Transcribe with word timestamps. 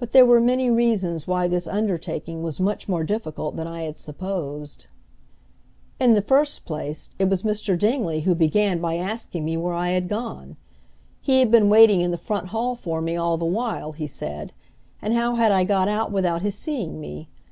But 0.00 0.10
there 0.10 0.26
were 0.26 0.40
many 0.40 0.68
reasons 0.68 1.28
why 1.28 1.46
this 1.46 1.68
undertaking 1.68 2.42
was 2.42 2.58
much 2.58 2.88
more 2.88 3.04
difficult 3.04 3.54
than 3.54 3.68
I 3.68 3.84
had 3.84 3.96
supposed. 3.96 4.88
In 6.00 6.14
the 6.14 6.22
first 6.22 6.64
place, 6.64 7.10
it 7.20 7.28
was 7.30 7.44
Mr. 7.44 7.78
Dingley 7.78 8.22
who 8.22 8.34
began 8.34 8.80
by 8.80 8.96
asking 8.96 9.44
me 9.44 9.56
where 9.56 9.74
I 9.74 9.90
had 9.90 10.08
gone. 10.08 10.56
He 11.20 11.38
had 11.38 11.52
been 11.52 11.68
waiting 11.70 12.00
in 12.00 12.10
the 12.10 12.18
front 12.18 12.48
hall 12.48 12.74
for 12.74 13.00
me 13.00 13.14
all 13.16 13.36
the 13.36 13.44
while, 13.44 13.92
he 13.92 14.08
said, 14.08 14.52
and 15.00 15.14
how 15.14 15.36
had 15.36 15.52
I 15.52 15.62
got 15.62 15.86
out 15.86 16.10
without 16.10 16.42
his 16.42 16.56
seeing 16.56 17.00
me? 17.00 17.28